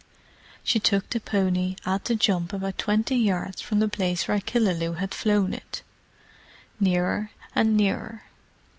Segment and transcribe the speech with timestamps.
[0.63, 4.97] She took the pony at the jump about twenty yards from the place where Killaloe
[4.97, 5.83] had flown it.
[6.79, 8.23] Nearer and nearer.